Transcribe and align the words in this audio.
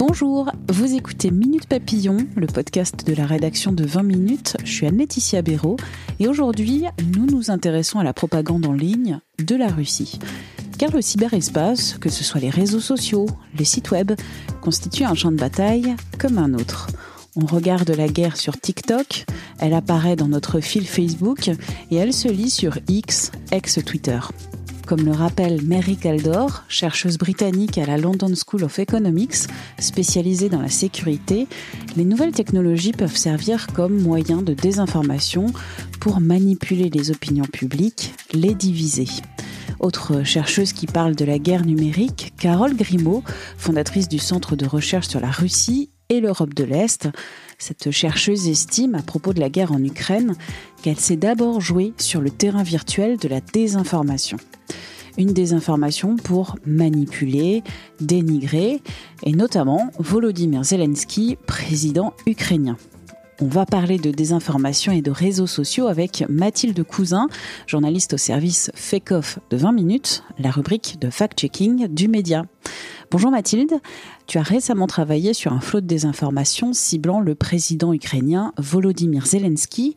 Bonjour, 0.00 0.50
vous 0.70 0.94
écoutez 0.94 1.30
Minute 1.30 1.66
Papillon, 1.66 2.16
le 2.34 2.46
podcast 2.46 3.06
de 3.06 3.14
la 3.14 3.26
rédaction 3.26 3.70
de 3.70 3.84
20 3.84 4.02
minutes. 4.02 4.56
Je 4.64 4.72
suis 4.72 4.86
Anne-Laetitia 4.86 5.42
Béraud 5.42 5.76
et 6.18 6.26
aujourd'hui, 6.26 6.86
nous 7.14 7.26
nous 7.26 7.50
intéressons 7.50 7.98
à 7.98 8.02
la 8.02 8.14
propagande 8.14 8.64
en 8.64 8.72
ligne 8.72 9.20
de 9.44 9.54
la 9.54 9.68
Russie. 9.68 10.18
Car 10.78 10.90
le 10.92 11.02
cyberespace, 11.02 11.98
que 11.98 12.08
ce 12.08 12.24
soit 12.24 12.40
les 12.40 12.48
réseaux 12.48 12.80
sociaux, 12.80 13.26
les 13.58 13.66
sites 13.66 13.90
web, 13.90 14.12
constitue 14.62 15.04
un 15.04 15.14
champ 15.14 15.32
de 15.32 15.36
bataille 15.36 15.94
comme 16.18 16.38
un 16.38 16.54
autre. 16.54 16.86
On 17.36 17.44
regarde 17.44 17.90
la 17.90 18.08
guerre 18.08 18.38
sur 18.38 18.58
TikTok, 18.58 19.26
elle 19.58 19.74
apparaît 19.74 20.16
dans 20.16 20.28
notre 20.28 20.60
fil 20.60 20.86
Facebook 20.86 21.50
et 21.90 21.96
elle 21.96 22.14
se 22.14 22.28
lit 22.28 22.48
sur 22.48 22.78
X, 22.88 23.32
ex-Twitter. 23.52 24.20
Comme 24.90 25.04
le 25.04 25.12
rappelle 25.12 25.62
Mary 25.62 25.96
Kaldor, 25.96 26.64
chercheuse 26.66 27.16
britannique 27.16 27.78
à 27.78 27.86
la 27.86 27.96
London 27.96 28.32
School 28.34 28.64
of 28.64 28.80
Economics, 28.80 29.46
spécialisée 29.78 30.48
dans 30.48 30.60
la 30.60 30.68
sécurité, 30.68 31.46
les 31.96 32.04
nouvelles 32.04 32.32
technologies 32.32 32.90
peuvent 32.90 33.16
servir 33.16 33.68
comme 33.68 34.00
moyen 34.00 34.42
de 34.42 34.52
désinformation 34.52 35.46
pour 36.00 36.20
manipuler 36.20 36.90
les 36.90 37.12
opinions 37.12 37.44
publiques, 37.44 38.12
les 38.32 38.52
diviser. 38.52 39.06
Autre 39.78 40.24
chercheuse 40.24 40.72
qui 40.72 40.86
parle 40.86 41.14
de 41.14 41.24
la 41.24 41.38
guerre 41.38 41.64
numérique, 41.64 42.32
Carole 42.36 42.74
Grimaud, 42.74 43.22
fondatrice 43.58 44.08
du 44.08 44.18
Centre 44.18 44.56
de 44.56 44.66
recherche 44.66 45.06
sur 45.06 45.20
la 45.20 45.30
Russie 45.30 45.90
et 46.08 46.20
l'Europe 46.20 46.52
de 46.52 46.64
l'Est. 46.64 47.08
Cette 47.58 47.92
chercheuse 47.92 48.48
estime, 48.48 48.96
à 48.96 49.02
propos 49.02 49.34
de 49.34 49.40
la 49.40 49.50
guerre 49.50 49.70
en 49.70 49.84
Ukraine, 49.84 50.34
qu'elle 50.82 50.98
s'est 50.98 51.14
d'abord 51.14 51.60
jouée 51.60 51.92
sur 51.96 52.20
le 52.20 52.30
terrain 52.30 52.64
virtuel 52.64 53.18
de 53.18 53.28
la 53.28 53.40
désinformation. 53.40 54.38
Une 55.18 55.32
désinformation 55.32 56.16
pour 56.16 56.56
manipuler, 56.64 57.62
dénigrer, 58.00 58.80
et 59.22 59.32
notamment 59.32 59.90
Volodymyr 59.98 60.64
Zelensky, 60.64 61.36
président 61.46 62.14
ukrainien. 62.26 62.76
On 63.42 63.48
va 63.48 63.64
parler 63.64 63.96
de 63.96 64.10
désinformation 64.10 64.92
et 64.92 65.00
de 65.00 65.10
réseaux 65.10 65.46
sociaux 65.46 65.86
avec 65.86 66.24
Mathilde 66.28 66.82
Cousin, 66.84 67.26
journaliste 67.66 68.12
au 68.12 68.18
service 68.18 68.70
Fake 68.74 69.12
Off 69.12 69.38
de 69.48 69.56
20 69.56 69.72
minutes, 69.72 70.24
la 70.38 70.50
rubrique 70.50 70.98
de 71.00 71.08
fact-checking 71.08 71.88
du 71.88 72.08
média. 72.08 72.44
Bonjour 73.10 73.30
Mathilde, 73.30 73.72
tu 74.26 74.36
as 74.36 74.42
récemment 74.42 74.86
travaillé 74.86 75.32
sur 75.32 75.54
un 75.54 75.60
flot 75.60 75.80
de 75.80 75.86
désinformation 75.86 76.74
ciblant 76.74 77.20
le 77.20 77.34
président 77.34 77.94
ukrainien 77.94 78.52
Volodymyr 78.58 79.24
Zelensky. 79.24 79.96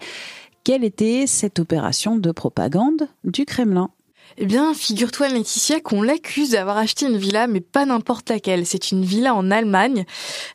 Quelle 0.64 0.86
était 0.86 1.26
cette 1.28 1.60
opération 1.60 2.16
de 2.16 2.32
propagande 2.32 3.10
du 3.26 3.44
Kremlin? 3.44 3.90
Eh 4.38 4.46
bien, 4.46 4.74
figure-toi, 4.74 5.30
Laetitia, 5.30 5.80
qu'on 5.80 6.02
l'accuse 6.02 6.52
d'avoir 6.52 6.78
acheté 6.78 7.06
une 7.06 7.18
villa, 7.18 7.46
mais 7.48 7.62
pas 7.62 7.86
n'importe 7.86 8.30
laquelle. 8.30 8.66
C'est 8.66 8.92
une 8.92 9.04
villa 9.04 9.36
en 9.36 9.52
Allemagne. 9.52 10.06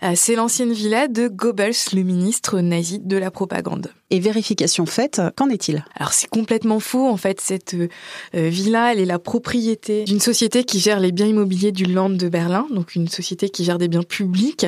Euh, 0.02 0.12
c'est 0.16 0.34
l'ancienne 0.34 0.72
villa 0.72 1.06
de 1.06 1.28
Goebbels, 1.28 1.74
le 1.92 2.02
ministre 2.02 2.60
nazi 2.60 2.98
de 2.98 3.16
la 3.16 3.30
propagande. 3.30 3.92
Et 4.10 4.20
vérification 4.20 4.86
faite, 4.86 5.20
qu'en 5.36 5.48
est-il? 5.48 5.84
Alors 5.94 6.12
c'est 6.12 6.28
complètement 6.28 6.80
faux. 6.80 7.06
En 7.06 7.16
fait, 7.16 7.40
cette 7.40 7.74
euh, 7.74 7.88
villa, 8.32 8.92
elle 8.92 9.00
est 9.00 9.04
la 9.06 9.18
propriété 9.18 10.04
d'une 10.04 10.20
société 10.20 10.64
qui 10.64 10.80
gère 10.80 10.98
les 10.98 11.12
biens 11.12 11.26
immobiliers 11.26 11.72
du 11.72 11.84
Land 11.84 12.10
de 12.10 12.28
Berlin, 12.28 12.66
donc 12.70 12.94
une 12.94 13.08
société 13.08 13.48
qui 13.50 13.64
gère 13.64 13.78
des 13.78 13.88
biens 13.88 14.02
publics. 14.02 14.66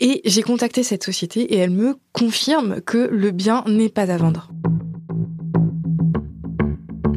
Et 0.00 0.22
j'ai 0.24 0.42
contacté 0.42 0.82
cette 0.82 1.04
société 1.04 1.40
et 1.40 1.58
elle 1.58 1.70
me 1.70 1.96
confirme 2.12 2.80
que 2.80 3.08
le 3.10 3.32
bien 3.32 3.64
n'est 3.66 3.88
pas 3.88 4.10
à 4.10 4.16
vendre. 4.16 4.50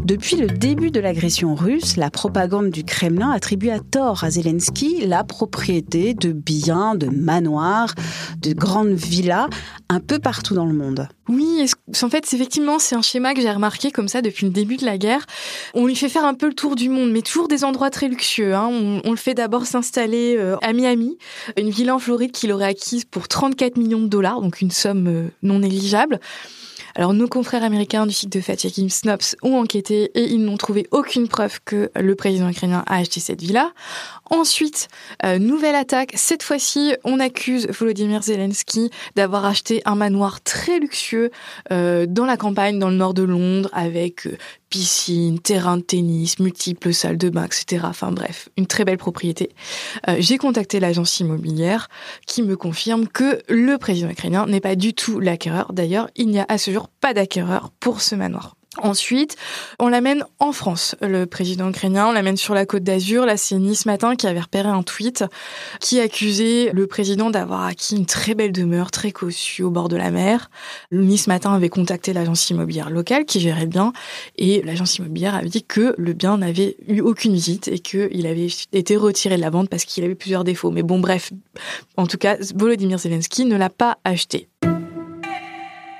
Depuis 0.09 0.37
le 0.37 0.47
début 0.47 0.89
de 0.89 0.99
l'agression 0.99 1.53
russe, 1.53 1.95
la 1.95 2.09
propagande 2.09 2.71
du 2.71 2.83
Kremlin 2.83 3.29
attribue 3.29 3.69
à 3.69 3.79
tort 3.79 4.23
à 4.23 4.31
Zelensky 4.31 5.05
la 5.05 5.23
propriété 5.23 6.15
de 6.15 6.31
biens, 6.31 6.95
de 6.95 7.05
manoirs, 7.05 7.93
de 8.41 8.53
grandes 8.53 8.95
villas 8.95 9.49
un 9.87 9.99
peu 9.99 10.17
partout 10.17 10.55
dans 10.55 10.65
le 10.65 10.73
monde. 10.73 11.07
Oui, 11.27 11.63
en 12.01 12.09
fait, 12.09 12.33
effectivement, 12.33 12.79
c'est 12.79 12.95
un 12.95 13.03
schéma 13.03 13.35
que 13.35 13.41
j'ai 13.41 13.51
remarqué 13.51 13.91
comme 13.91 14.07
ça 14.07 14.23
depuis 14.23 14.47
le 14.47 14.51
début 14.51 14.77
de 14.77 14.85
la 14.85 14.97
guerre. 14.97 15.27
On 15.75 15.85
lui 15.85 15.95
fait 15.95 16.09
faire 16.09 16.25
un 16.25 16.33
peu 16.33 16.47
le 16.47 16.55
tour 16.55 16.75
du 16.75 16.89
monde, 16.89 17.11
mais 17.11 17.21
toujours 17.21 17.47
des 17.47 17.63
endroits 17.63 17.91
très 17.91 18.07
luxueux. 18.07 18.55
Hein. 18.55 18.67
On, 19.05 19.11
le 19.11 19.15
fait 19.15 19.35
d'abord 19.35 19.67
s'installer 19.67 20.37
euh, 20.39 20.57
à 20.63 20.73
Miami, 20.73 21.19
une 21.55 21.69
villa 21.69 21.93
en 21.93 21.99
Floride 21.99 22.31
qu'il 22.31 22.51
aurait 22.51 22.65
acquise 22.65 23.05
pour 23.05 23.27
34 23.27 23.77
millions 23.77 24.01
de 24.01 24.07
dollars, 24.07 24.41
donc 24.41 24.59
une 24.59 24.71
somme 24.71 25.07
euh, 25.07 25.27
non 25.43 25.59
négligeable. 25.59 26.19
Alors 26.99 27.13
nos 27.13 27.29
confrères 27.29 27.63
américains 27.63 28.05
du 28.05 28.11
site 28.11 28.33
de 28.33 28.41
fact-checking 28.41 28.89
Snops 28.89 29.37
ont 29.41 29.55
enquêté 29.55 30.11
et 30.15 30.25
ils 30.25 30.43
n'ont 30.43 30.57
trouvé 30.57 30.85
aucune 30.91 31.29
preuve 31.29 31.61
que 31.63 31.89
le 31.95 32.13
président 32.13 32.49
ukrainien 32.49 32.83
a 32.87 32.97
acheté 32.97 33.21
cette 33.21 33.39
villa. 33.39 33.71
Ensuite, 34.29 34.89
euh, 35.23 35.39
nouvelle 35.39 35.75
attaque. 35.75 36.11
Cette 36.15 36.43
fois-ci, 36.43 36.93
on 37.05 37.21
accuse 37.21 37.69
Volodymyr 37.69 38.21
Zelensky 38.21 38.91
d'avoir 39.15 39.45
acheté 39.45 39.81
un 39.85 39.95
manoir 39.95 40.41
très 40.41 40.77
luxueux 40.77 41.31
euh, 41.71 42.05
dans 42.05 42.25
la 42.25 42.35
campagne, 42.35 42.79
dans 42.79 42.89
le 42.89 42.97
nord 42.97 43.13
de 43.13 43.23
Londres, 43.23 43.69
avec 43.71 44.27
euh, 44.27 44.37
piscine, 44.69 45.39
terrain 45.39 45.77
de 45.77 45.81
tennis, 45.81 46.39
multiples 46.39 46.93
salles 46.93 47.17
de 47.17 47.29
bain, 47.29 47.45
etc. 47.45 47.85
Enfin 47.85 48.11
bref, 48.11 48.49
une 48.57 48.67
très 48.67 48.85
belle 48.85 48.97
propriété. 48.97 49.49
J'ai 50.19 50.37
contacté 50.37 50.79
l'agence 50.79 51.19
immobilière 51.19 51.89
qui 52.27 52.43
me 52.43 52.55
confirme 52.55 53.07
que 53.07 53.41
le 53.47 53.77
président 53.77 54.09
ukrainien 54.09 54.45
n'est 54.45 54.59
pas 54.59 54.75
du 54.75 54.93
tout 54.93 55.19
l'acquéreur. 55.19 55.73
D'ailleurs, 55.73 56.09
il 56.15 56.27
n'y 56.27 56.39
a 56.39 56.45
à 56.47 56.57
ce 56.57 56.71
jour 56.71 56.89
pas 57.01 57.13
d'acquéreur 57.13 57.71
pour 57.79 58.01
ce 58.01 58.15
manoir. 58.15 58.55
Ensuite, 58.77 59.35
on 59.79 59.87
l'amène 59.87 60.23
en 60.37 60.51
France, 60.51 60.95
le 61.01 61.25
président 61.25 61.69
ukrainien, 61.69 62.07
on 62.07 62.11
l'amène 62.11 62.37
sur 62.37 62.53
la 62.53 62.67
côte 62.67 62.83
d'Azur. 62.83 63.25
Là, 63.25 63.35
c'est 63.35 63.55
Nice 63.55 63.87
Matin 63.87 64.15
qui 64.15 64.27
avait 64.27 64.39
repéré 64.39 64.69
un 64.69 64.83
tweet 64.83 65.25
qui 65.79 65.99
accusait 65.99 66.69
le 66.71 66.85
président 66.85 67.31
d'avoir 67.31 67.65
acquis 67.65 67.95
une 67.95 68.05
très 68.05 68.35
belle 68.35 68.51
demeure, 68.51 68.91
très 68.91 69.11
cossue, 69.11 69.63
au 69.63 69.71
bord 69.71 69.89
de 69.89 69.95
la 69.95 70.11
mer. 70.11 70.51
Nice 70.91 71.25
Matin 71.25 71.51
avait 71.51 71.69
contacté 71.69 72.13
l'agence 72.13 72.47
immobilière 72.51 72.91
locale 72.91 73.25
qui 73.25 73.39
gérait 73.39 73.65
bien 73.65 73.91
et 74.37 74.61
l'agence 74.61 74.97
immobilière 74.97 75.33
avait 75.33 75.49
dit 75.49 75.63
que 75.63 75.95
le 75.97 76.13
bien 76.13 76.37
n'avait 76.37 76.77
eu 76.87 77.01
aucune 77.01 77.33
visite 77.33 77.69
et 77.69 77.79
qu'il 77.79 78.27
avait 78.27 78.49
été 78.71 78.95
retiré 78.97 79.35
de 79.35 79.41
la 79.41 79.49
vente 79.49 79.69
parce 79.69 79.85
qu'il 79.85 80.03
avait 80.03 80.13
plusieurs 80.13 80.43
défauts. 80.43 80.69
Mais 80.69 80.83
bon, 80.83 80.99
bref, 80.99 81.31
en 81.97 82.05
tout 82.05 82.19
cas, 82.19 82.37
Volodymyr 82.53 82.99
Zelensky 82.99 83.45
ne 83.45 83.57
l'a 83.57 83.71
pas 83.71 83.97
acheté 84.03 84.47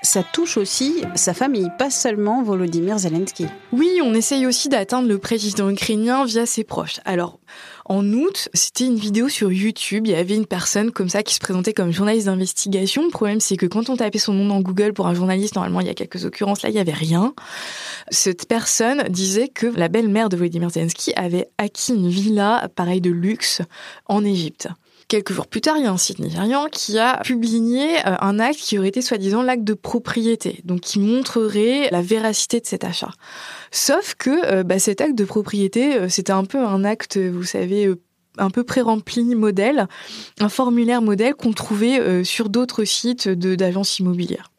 ça 0.01 0.23
touche 0.23 0.57
aussi 0.57 1.03
sa 1.15 1.33
famille, 1.33 1.69
pas 1.77 1.89
seulement 1.89 2.41
Volodymyr 2.41 2.97
Zelensky. 2.99 3.45
Oui, 3.71 3.99
on 4.03 4.13
essaye 4.13 4.45
aussi 4.45 4.69
d'atteindre 4.69 5.07
le 5.07 5.17
président 5.17 5.69
ukrainien 5.69 6.25
via 6.25 6.45
ses 6.45 6.63
proches. 6.63 6.99
Alors, 7.05 7.39
en 7.85 8.05
août, 8.13 8.49
c'était 8.53 8.85
une 8.85 8.95
vidéo 8.95 9.29
sur 9.29 9.51
YouTube. 9.51 10.07
Il 10.07 10.11
y 10.11 10.15
avait 10.15 10.35
une 10.35 10.45
personne 10.45 10.91
comme 10.91 11.09
ça 11.09 11.23
qui 11.23 11.33
se 11.33 11.39
présentait 11.39 11.73
comme 11.73 11.91
journaliste 11.91 12.27
d'investigation. 12.27 13.03
Le 13.03 13.09
problème, 13.09 13.39
c'est 13.39 13.57
que 13.57 13.65
quand 13.65 13.89
on 13.89 13.97
tapait 13.97 14.19
son 14.19 14.33
nom 14.33 14.47
dans 14.47 14.61
Google 14.61 14.93
pour 14.93 15.07
un 15.07 15.13
journaliste, 15.13 15.55
normalement, 15.55 15.81
il 15.81 15.87
y 15.87 15.89
a 15.89 15.95
quelques 15.95 16.23
occurrences. 16.23 16.61
Là, 16.61 16.69
il 16.69 16.75
y 16.75 16.79
avait 16.79 16.93
rien. 16.93 17.33
Cette 18.09 18.47
personne 18.47 19.03
disait 19.09 19.47
que 19.47 19.67
la 19.67 19.87
belle-mère 19.87 20.29
de 20.29 20.37
Volodymyr 20.37 20.69
Zelensky 20.69 21.13
avait 21.15 21.49
acquis 21.57 21.93
une 21.93 22.09
villa, 22.09 22.69
pareil 22.75 23.01
de 23.01 23.09
luxe, 23.09 23.61
en 24.05 24.23
Égypte. 24.23 24.69
Quelques 25.09 25.33
jours 25.33 25.47
plus 25.47 25.59
tard, 25.59 25.77
il 25.77 25.85
y 25.85 25.87
a 25.87 25.91
un 25.91 25.97
site 25.97 26.19
nigérian 26.19 26.67
qui 26.71 26.99
a 26.99 27.17
publié 27.23 27.97
euh, 28.05 28.15
un 28.21 28.37
acte 28.37 28.59
qui 28.59 28.77
aurait 28.77 28.89
été 28.89 29.01
soi-disant 29.01 29.41
l'acte 29.41 29.63
de 29.63 29.73
propriété, 29.73 30.61
donc 30.65 30.81
qui 30.81 30.99
montrerait 30.99 31.89
la 31.89 32.03
véracité 32.03 32.59
de 32.59 32.67
cet 32.67 32.83
achat. 32.83 33.09
Sauf 33.71 34.13
que 34.13 34.29
euh, 34.45 34.61
bah, 34.61 34.77
cet 34.77 35.01
acte 35.01 35.15
de 35.15 35.25
propriété, 35.25 35.95
euh, 35.95 36.09
c'était 36.09 36.31
un 36.31 36.45
peu 36.45 36.59
un 36.59 36.85
acte, 36.85 37.17
vous 37.17 37.43
savez, 37.43 37.91
un 38.37 38.51
peu 38.51 38.63
pré-rempli 38.63 39.23
modèle, 39.33 39.87
un 40.39 40.49
formulaire 40.49 41.01
modèle 41.01 41.33
qu'on 41.33 41.53
trouvait 41.53 42.23
sur 42.23 42.49
d'autres 42.49 42.83
sites 42.83 43.27
d'agences 43.27 43.97
immobilières. 43.97 44.51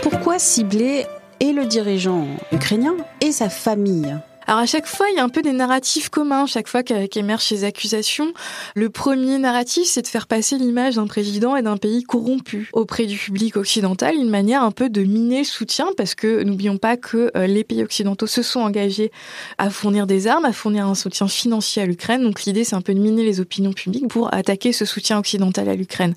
Pourquoi 0.00 0.38
cibler 0.38 1.04
et 1.40 1.52
le 1.52 1.66
dirigeant 1.66 2.26
ukrainien 2.50 2.96
et 3.20 3.30
sa 3.30 3.50
famille? 3.50 4.16
Alors 4.48 4.60
à 4.60 4.66
chaque 4.66 4.86
fois, 4.86 5.06
il 5.10 5.16
y 5.16 5.18
a 5.18 5.24
un 5.24 5.28
peu 5.28 5.42
des 5.42 5.52
narratifs 5.52 6.08
communs, 6.08 6.46
chaque 6.46 6.68
fois 6.68 6.84
qu'émergent 6.84 7.44
ces 7.44 7.64
accusations. 7.64 8.32
Le 8.76 8.90
premier 8.90 9.38
narratif, 9.38 9.84
c'est 9.86 10.02
de 10.02 10.06
faire 10.06 10.28
passer 10.28 10.56
l'image 10.56 10.94
d'un 10.94 11.08
président 11.08 11.56
et 11.56 11.62
d'un 11.62 11.76
pays 11.76 12.04
corrompu 12.04 12.70
auprès 12.72 13.06
du 13.06 13.18
public 13.18 13.56
occidental, 13.56 14.14
une 14.14 14.30
manière 14.30 14.62
un 14.62 14.70
peu 14.70 14.88
de 14.88 15.02
miner 15.02 15.38
le 15.38 15.44
soutien, 15.44 15.88
parce 15.96 16.14
que 16.14 16.44
n'oublions 16.44 16.78
pas 16.78 16.96
que 16.96 17.32
euh, 17.36 17.48
les 17.48 17.64
pays 17.64 17.82
occidentaux 17.82 18.28
se 18.28 18.42
sont 18.42 18.60
engagés 18.60 19.10
à 19.58 19.68
fournir 19.68 20.06
des 20.06 20.28
armes, 20.28 20.44
à 20.44 20.52
fournir 20.52 20.86
un 20.86 20.94
soutien 20.94 21.26
financier 21.26 21.82
à 21.82 21.86
l'Ukraine. 21.86 22.22
Donc 22.22 22.44
l'idée, 22.44 22.62
c'est 22.62 22.76
un 22.76 22.82
peu 22.82 22.94
de 22.94 23.00
miner 23.00 23.24
les 23.24 23.40
opinions 23.40 23.72
publiques 23.72 24.06
pour 24.06 24.32
attaquer 24.32 24.72
ce 24.72 24.84
soutien 24.84 25.18
occidental 25.18 25.68
à 25.68 25.74
l'Ukraine. 25.74 26.14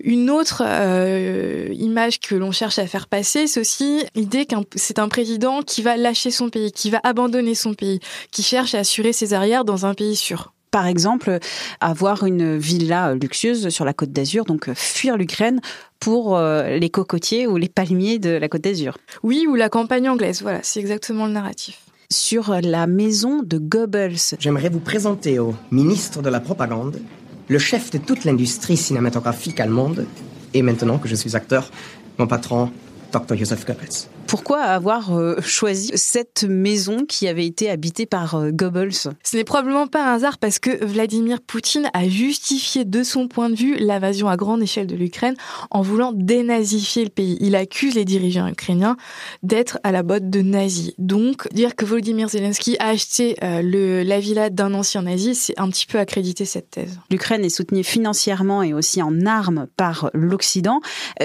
Une 0.00 0.30
autre 0.30 0.62
euh, 0.64 1.68
image 1.72 2.20
que 2.20 2.34
l'on 2.34 2.52
cherche 2.52 2.78
à 2.78 2.86
faire 2.86 3.08
passer, 3.08 3.46
c'est 3.46 3.60
aussi 3.60 4.04
l'idée 4.14 4.46
que 4.46 4.54
c'est 4.76 4.98
un 4.98 5.08
président 5.08 5.62
qui 5.62 5.82
va 5.82 5.96
lâcher 5.96 6.30
son 6.30 6.50
pays, 6.50 6.70
qui 6.70 6.90
va 6.90 7.00
abandonner 7.02 7.54
son 7.54 7.74
pays, 7.74 7.98
qui 8.30 8.42
cherche 8.42 8.74
à 8.74 8.78
assurer 8.78 9.12
ses 9.12 9.34
arrières 9.34 9.64
dans 9.64 9.86
un 9.86 9.94
pays 9.94 10.14
sûr. 10.14 10.52
Par 10.70 10.86
exemple, 10.86 11.38
avoir 11.80 12.24
une 12.24 12.58
villa 12.58 13.14
luxueuse 13.14 13.70
sur 13.70 13.84
la 13.84 13.94
côte 13.94 14.12
d'Azur, 14.12 14.44
donc 14.44 14.72
fuir 14.74 15.16
l'Ukraine 15.16 15.60
pour 15.98 16.36
euh, 16.36 16.76
les 16.76 16.90
cocotiers 16.90 17.46
ou 17.46 17.56
les 17.56 17.68
palmiers 17.68 18.18
de 18.18 18.30
la 18.30 18.48
côte 18.48 18.62
d'Azur. 18.62 18.98
Oui, 19.22 19.46
ou 19.48 19.54
la 19.54 19.68
campagne 19.68 20.08
anglaise, 20.08 20.42
voilà, 20.42 20.60
c'est 20.62 20.78
exactement 20.78 21.26
le 21.26 21.32
narratif 21.32 21.80
sur 22.10 22.54
la 22.62 22.86
maison 22.86 23.42
de 23.42 23.58
Goebbels. 23.58 24.16
J'aimerais 24.38 24.70
vous 24.70 24.80
présenter 24.80 25.38
au 25.38 25.54
ministre 25.70 26.22
de 26.22 26.30
la 26.30 26.40
Propagande 26.40 27.02
le 27.48 27.58
chef 27.58 27.90
de 27.90 27.98
toute 27.98 28.24
l'industrie 28.24 28.76
cinématographique 28.76 29.58
allemande, 29.60 30.06
et 30.54 30.62
maintenant 30.62 30.98
que 30.98 31.08
je 31.08 31.14
suis 31.14 31.34
acteur, 31.36 31.70
mon 32.18 32.26
patron, 32.26 32.70
Dr. 33.12 33.36
Joseph 33.36 33.66
Goebbels. 33.66 34.17
Pourquoi 34.28 34.60
avoir 34.60 35.16
euh, 35.16 35.40
choisi 35.40 35.90
cette 35.94 36.44
maison 36.44 37.06
qui 37.06 37.28
avait 37.28 37.46
été 37.46 37.70
habitée 37.70 38.04
par 38.04 38.34
euh, 38.34 38.50
Goebbels? 38.50 38.92
Ce 39.24 39.36
n'est 39.38 39.42
probablement 39.42 39.86
pas 39.86 40.04
un 40.04 40.16
hasard 40.16 40.36
parce 40.36 40.58
que 40.58 40.84
Vladimir 40.84 41.40
Poutine 41.40 41.88
a 41.94 42.06
justifié 42.06 42.84
de 42.84 43.02
son 43.02 43.26
point 43.26 43.48
de 43.48 43.54
vue 43.54 43.76
l'invasion 43.76 44.28
à 44.28 44.36
grande 44.36 44.62
échelle 44.62 44.86
de 44.86 44.96
l'Ukraine 44.96 45.34
en 45.70 45.80
voulant 45.80 46.12
dénazifier 46.12 47.04
le 47.04 47.10
pays. 47.10 47.38
Il 47.40 47.56
accuse 47.56 47.94
les 47.94 48.04
dirigeants 48.04 48.46
ukrainiens 48.46 48.98
d'être 49.42 49.78
à 49.82 49.92
la 49.92 50.02
botte 50.02 50.28
de 50.28 50.42
nazis. 50.42 50.92
Donc, 50.98 51.50
dire 51.54 51.74
que 51.74 51.86
Volodymyr 51.86 52.28
Zelensky 52.28 52.76
a 52.80 52.88
acheté 52.88 53.34
euh, 53.42 53.62
le, 53.62 54.02
la 54.02 54.20
villa 54.20 54.50
d'un 54.50 54.74
ancien 54.74 55.02
nazi, 55.02 55.34
c'est 55.34 55.58
un 55.58 55.70
petit 55.70 55.86
peu 55.86 55.98
accréditer 55.98 56.44
cette 56.44 56.68
thèse. 56.68 57.00
L'Ukraine 57.10 57.46
est 57.46 57.48
soutenue 57.48 57.82
financièrement 57.82 58.62
et 58.62 58.74
aussi 58.74 59.00
en 59.00 59.24
armes 59.24 59.68
par 59.78 60.10
l'Occident. 60.12 60.82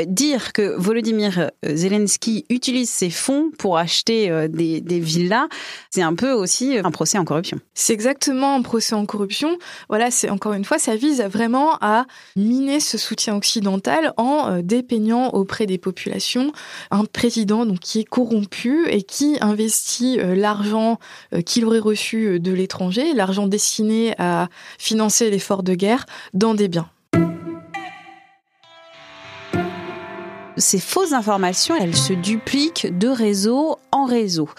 dire 0.07 0.53
que 0.53 0.77
Volodymyr 0.77 1.51
Zelensky 1.65 2.45
utilise 2.49 2.92
ces 2.93 3.09
fonds 3.09 3.49
pour 3.57 3.79
acheter 3.79 4.29
euh, 4.29 4.47
des, 4.47 4.99
villas, 4.99 5.47
c'est 5.89 6.03
un 6.03 6.13
peu 6.13 6.31
aussi 6.31 6.77
un 6.77 6.91
procès 6.91 7.17
en 7.17 7.25
corruption. 7.25 7.57
C'est 7.73 7.93
exactement 7.93 8.53
un 8.53 8.61
procès 8.61 8.93
en 8.93 9.07
corruption. 9.07 9.57
Voilà, 9.89 10.11
c'est 10.11 10.29
encore 10.29 10.53
une 10.53 10.63
fois, 10.63 10.77
ça 10.77 10.95
vise 10.95 11.21
vraiment 11.23 11.77
à 11.81 12.05
miner 12.35 12.79
ce 12.79 12.99
soutien 12.99 13.35
occidental 13.35 14.13
en 14.17 14.47
euh, 14.47 14.61
dépeignant 14.61 15.29
auprès 15.29 15.65
des 15.65 15.79
populations 15.79 16.51
un 16.91 17.05
président 17.05 17.65
donc 17.65 17.79
qui 17.79 17.99
est 17.99 18.03
corrompu 18.03 18.87
et 18.87 19.01
qui 19.01 19.37
investit 19.41 20.19
euh, 20.19 20.35
l'argent 20.35 20.99
qu'il 21.45 21.65
aurait 21.65 21.79
reçu 21.79 22.39
de 22.39 22.51
l'étranger, 22.51 23.13
l'argent 23.13 23.47
destiné 23.47 24.13
à 24.19 24.49
financer 24.77 25.31
l'effort 25.31 25.63
de 25.63 25.73
guerre, 25.73 26.05
dans 26.33 26.53
des 26.53 26.67
biens. 26.67 26.89
Ces 30.57 30.79
fausses 30.79 31.13
informations, 31.13 31.75
elles 31.75 31.95
se 31.95 32.13
dupliquent 32.13 32.97
de 32.97 33.07
réseau 33.07 33.77
en 33.91 34.05
réseau. 34.05 34.49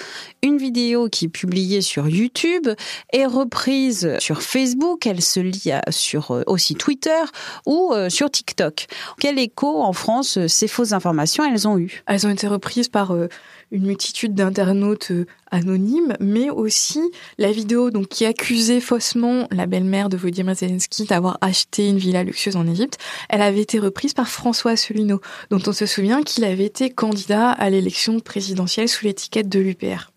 Une 0.42 0.58
vidéo 0.58 1.08
qui 1.08 1.26
est 1.26 1.28
publiée 1.28 1.80
sur 1.80 2.08
YouTube 2.08 2.68
est 3.12 3.26
reprise 3.26 4.16
sur 4.18 4.42
Facebook, 4.42 5.06
elle 5.06 5.22
se 5.22 5.40
lit 5.40 5.70
sur 5.90 6.30
euh, 6.30 6.42
aussi 6.46 6.74
Twitter 6.74 7.22
ou 7.66 7.92
euh, 7.92 8.08
sur 8.08 8.30
TikTok. 8.30 8.86
Quel 9.20 9.38
écho 9.38 9.82
en 9.82 9.92
France 9.92 10.38
ces 10.46 10.68
fausses 10.68 10.92
informations 10.92 11.44
elles 11.44 11.66
ont 11.66 11.78
eu? 11.78 12.02
Elles 12.06 12.26
ont 12.26 12.30
été 12.30 12.46
reprises 12.46 12.88
par 12.88 13.12
euh, 13.12 13.28
une 13.70 13.86
multitude 13.86 14.34
d'internautes 14.34 15.10
euh, 15.10 15.26
anonymes, 15.50 16.14
mais 16.20 16.50
aussi 16.50 17.00
la 17.38 17.52
vidéo 17.52 17.90
donc 17.90 18.08
qui 18.08 18.24
accusait 18.24 18.80
faussement 18.80 19.46
la 19.50 19.66
belle-mère 19.66 20.08
de 20.08 20.16
Volodymyr 20.16 20.54
Zelensky 20.54 21.04
d'avoir 21.04 21.38
acheté 21.40 21.88
une 21.88 21.98
villa 21.98 22.24
luxueuse 22.24 22.56
en 22.56 22.66
Égypte. 22.66 22.98
Elle 23.28 23.42
avait 23.42 23.60
été 23.60 23.78
reprise 23.78 24.14
par 24.14 24.28
François 24.28 24.72
Asselineau, 24.72 25.20
dont 25.50 25.60
on 25.66 25.72
se 25.72 25.86
souvient 25.86 26.22
qu'il 26.22 26.44
avait 26.44 26.64
été 26.64 26.90
candidat 26.90 27.50
à 27.50 27.70
l'élection 27.70 28.20
présidentielle 28.20 28.88
sous 28.88 29.04
l'étiquette 29.04 29.48
de 29.48 29.60
l'UPR. 29.60 30.13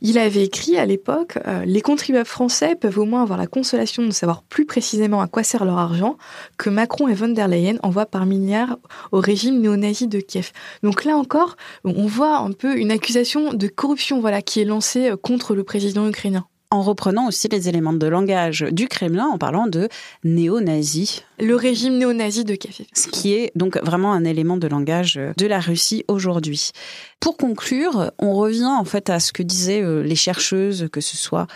Il 0.00 0.18
avait 0.18 0.44
écrit 0.44 0.76
à 0.76 0.86
l'époque 0.86 1.38
euh, 1.46 1.64
Les 1.64 1.80
contribuables 1.80 2.26
français 2.26 2.74
peuvent 2.74 2.98
au 2.98 3.04
moins 3.04 3.22
avoir 3.22 3.38
la 3.38 3.46
consolation 3.46 4.04
de 4.04 4.10
savoir 4.10 4.42
plus 4.42 4.66
précisément 4.66 5.20
à 5.20 5.26
quoi 5.26 5.42
sert 5.42 5.64
leur 5.64 5.78
argent 5.78 6.16
que 6.58 6.70
Macron 6.70 7.08
et 7.08 7.14
von 7.14 7.28
der 7.28 7.48
Leyen 7.48 7.76
envoient 7.82 8.06
par 8.06 8.26
milliards 8.26 8.78
au 9.12 9.20
régime 9.20 9.60
néo-nazi 9.60 10.08
de 10.08 10.20
Kiev. 10.20 10.52
Donc 10.82 11.04
là 11.04 11.16
encore, 11.16 11.56
on 11.84 12.06
voit 12.06 12.38
un 12.38 12.52
peu 12.52 12.76
une 12.76 12.90
accusation 12.90 13.52
de 13.52 13.68
corruption 13.68 14.20
voilà, 14.20 14.42
qui 14.42 14.60
est 14.60 14.64
lancée 14.64 15.10
euh, 15.10 15.16
contre 15.16 15.54
le 15.54 15.64
président 15.64 16.08
ukrainien 16.08 16.46
en 16.70 16.82
reprenant 16.82 17.28
aussi 17.28 17.48
les 17.48 17.68
éléments 17.68 17.92
de 17.92 18.06
langage 18.06 18.66
du 18.70 18.88
Kremlin 18.88 19.26
en 19.26 19.38
parlant 19.38 19.66
de 19.66 19.88
néo-nazi. 20.24 21.22
Le 21.38 21.54
régime 21.54 21.98
néo-nazi 21.98 22.44
de 22.44 22.54
Kiev. 22.54 22.86
Ce 22.94 23.08
qui 23.08 23.34
est 23.34 23.52
donc 23.54 23.76
vraiment 23.84 24.12
un 24.12 24.24
élément 24.24 24.56
de 24.56 24.66
langage 24.66 25.20
de 25.36 25.46
la 25.46 25.60
Russie 25.60 26.04
aujourd'hui. 26.08 26.72
Pour 27.20 27.36
conclure, 27.36 28.12
on 28.18 28.34
revient 28.34 28.66
en 28.66 28.84
fait 28.84 29.10
à 29.10 29.20
ce 29.20 29.32
que 29.32 29.42
disaient 29.42 29.82
euh, 29.82 30.02
les 30.02 30.14
chercheuses, 30.14 30.88
que 30.92 31.00
ce 31.00 31.16
soit 31.16 31.46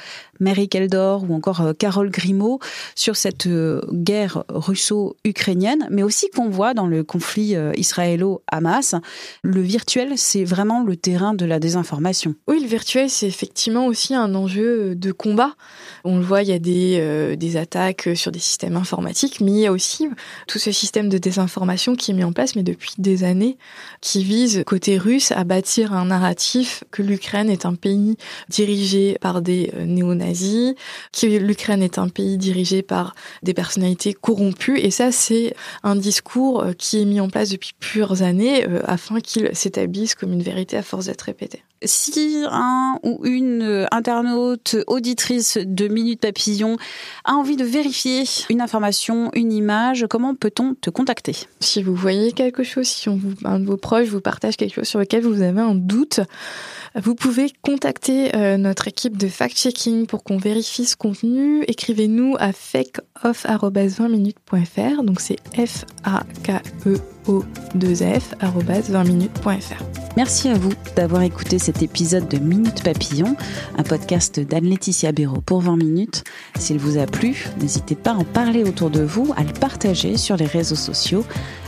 Mary 0.40 0.68
Keldor 0.68 1.24
ou 1.28 1.34
encore 1.34 1.60
euh, 1.60 1.72
Carole 1.74 2.10
Grimaud, 2.10 2.58
sur 2.94 3.14
cette 3.14 3.46
euh, 3.46 3.80
guerre 3.92 4.44
russo-ukrainienne, 4.48 5.86
mais 5.90 6.02
aussi 6.02 6.28
qu'on 6.30 6.48
voit 6.48 6.74
dans 6.74 6.86
le 6.86 7.04
conflit 7.04 7.54
israélo-Hamas. 7.76 8.94
Le 9.42 9.60
virtuel, 9.60 10.14
c'est 10.16 10.44
vraiment 10.44 10.82
le 10.82 10.96
terrain 10.96 11.34
de 11.34 11.44
la 11.44 11.60
désinformation. 11.60 12.34
Oui, 12.48 12.60
le 12.60 12.66
virtuel, 12.66 13.10
c'est 13.10 13.28
effectivement 13.28 13.86
aussi 13.86 14.14
un 14.14 14.34
enjeu 14.34 14.94
de 15.00 15.12
combat. 15.12 15.54
On 16.04 16.18
le 16.18 16.22
voit, 16.22 16.42
il 16.42 16.48
y 16.48 16.52
a 16.52 16.58
des, 16.58 17.36
des 17.36 17.56
attaques 17.56 18.08
sur 18.14 18.30
des 18.32 18.38
systèmes 18.38 18.76
informatiques, 18.76 19.40
mais 19.40 19.50
il 19.50 19.58
y 19.58 19.66
a 19.66 19.72
aussi 19.72 20.08
tout 20.46 20.58
ce 20.58 20.72
système 20.72 21.08
de 21.08 21.18
désinformation 21.18 21.96
qui 21.96 22.10
est 22.10 22.14
mis 22.14 22.24
en 22.24 22.32
place, 22.32 22.56
mais 22.56 22.62
depuis 22.62 22.92
des 22.98 23.24
années, 23.24 23.58
qui 24.00 24.24
vise 24.24 24.62
côté 24.66 24.98
russe 24.98 25.32
à 25.32 25.44
bâtir 25.44 25.92
un 25.92 26.06
narratif 26.06 26.84
que 26.90 27.02
l'Ukraine 27.02 27.50
est 27.50 27.66
un 27.66 27.74
pays 27.74 28.16
dirigé 28.48 29.16
par 29.20 29.42
des 29.42 29.72
euh, 29.74 29.84
néo-nazis, 29.84 30.74
que 31.12 31.26
l'Ukraine 31.26 31.82
est 31.82 31.98
un 31.98 32.08
pays 32.08 32.38
dirigé 32.38 32.82
par 32.82 33.14
des 33.42 33.54
personnalités 33.54 34.14
corrompues. 34.14 34.78
Et 34.78 34.90
ça, 34.90 35.12
c'est 35.12 35.54
un 35.82 35.96
discours 35.96 36.62
euh, 36.62 36.72
qui 36.72 37.00
est 37.00 37.04
mis 37.04 37.20
en 37.20 37.28
place 37.28 37.50
depuis 37.50 37.72
plusieurs 37.78 38.22
années 38.22 38.66
euh, 38.68 38.82
afin 38.84 39.20
qu'il 39.20 39.50
s'établisse 39.54 40.14
comme 40.14 40.32
une 40.32 40.42
vérité 40.42 40.76
à 40.76 40.82
force 40.82 41.06
d'être 41.06 41.22
répété. 41.22 41.62
Si 41.82 42.44
un 42.50 42.98
ou 43.02 43.20
une 43.24 43.86
internaute, 43.90 44.76
auditrice 44.86 45.58
de 45.60 45.88
Minute 45.88 46.20
Papillon 46.20 46.76
a 47.24 47.32
envie 47.32 47.56
de 47.56 47.64
vérifier 47.64 48.24
une 48.50 48.60
information, 48.60 49.30
une 49.34 49.52
image, 49.52 50.06
comment 50.10 50.34
peut-on 50.34 50.74
te 50.74 50.90
contacter? 50.90 51.34
Si 51.60 51.82
vous 51.82 51.94
voyez 51.94 52.32
quelque 52.32 52.62
chose, 52.62 52.86
si 52.86 53.08
un 53.44 53.60
de 53.60 53.64
vos 53.64 53.78
proches 53.78 54.08
vous 54.08 54.20
partage 54.20 54.56
quelque 54.56 54.74
chose 54.74 54.88
sur 54.88 54.98
lequel 54.98 55.22
vous 55.22 55.40
avez 55.40 55.60
un 55.60 55.74
doute, 55.74 56.20
vous 56.96 57.14
pouvez 57.14 57.52
contacter 57.62 58.34
euh, 58.34 58.56
notre 58.56 58.88
équipe 58.88 59.16
de 59.16 59.28
fact-checking 59.28 60.06
pour 60.06 60.24
qu'on 60.24 60.38
vérifie 60.38 60.84
ce 60.84 60.96
contenu. 60.96 61.62
Écrivez-nous 61.68 62.34
à 62.38 62.52
fakeoff.20minutes.fr. 62.52 65.02
Donc 65.02 65.20
c'est 65.20 65.36
F-A-K-E-O-2-F 65.54 67.19
20minutes.fr. 68.90 69.82
Merci 70.16 70.48
à 70.48 70.54
vous 70.54 70.72
d'avoir 70.96 71.22
écouté 71.22 71.58
cet 71.58 71.82
épisode 71.82 72.28
de 72.28 72.38
Minute 72.38 72.82
Papillon, 72.82 73.36
un 73.78 73.82
podcast 73.82 74.40
d'Anne-Laetitia 74.40 75.12
Béraud 75.12 75.40
pour 75.40 75.60
20 75.60 75.76
minutes. 75.76 76.24
S'il 76.58 76.78
vous 76.78 76.98
a 76.98 77.06
plu, 77.06 77.46
n'hésitez 77.60 77.94
pas 77.94 78.10
à 78.10 78.14
en 78.14 78.24
parler 78.24 78.64
autour 78.64 78.90
de 78.90 79.02
vous, 79.02 79.32
à 79.36 79.44
le 79.44 79.52
partager 79.52 80.16
sur 80.16 80.36
les 80.36 80.46
réseaux 80.46 80.74
sociaux. 80.74 81.24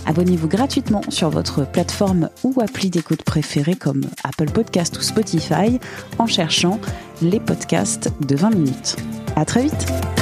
Abonnez-vous 0.07 0.49
gratuitement 0.49 1.03
sur 1.09 1.31
votre 1.31 1.65
plateforme 1.71 2.29
ou 2.43 2.61
appli 2.61 2.91
d'écoute 2.91 3.23
préférée 3.23 3.77
comme 3.77 4.03
Apple 4.25 4.51
Podcast 4.51 4.99
ou 4.99 5.03
Spotify 5.03 5.79
en 6.19 6.27
cherchant 6.27 6.81
les 7.21 7.39
podcasts 7.39 8.13
de 8.27 8.35
20 8.35 8.51
minutes. 8.51 8.97
À 9.37 9.45
très 9.45 9.63
vite! 9.63 10.22